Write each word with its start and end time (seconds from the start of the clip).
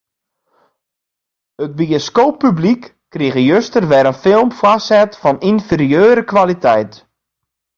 It 1.65 1.71
bioskooppublyk 1.79 2.83
krige 3.13 3.43
juster 3.49 3.83
wer 3.91 4.09
in 4.11 4.17
film 4.25 4.49
foarset 4.59 5.11
fan 5.21 5.43
ynferieure 5.51 6.23
kwaliteit. 6.31 6.91